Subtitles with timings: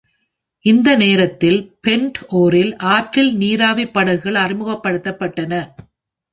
[0.65, 5.53] இந்த நேரத்தில், பெண்ட் ஓரில் ஆற்றில் நீராவி படகுகள் அறிமுகப்படுத்தப்பட்டன.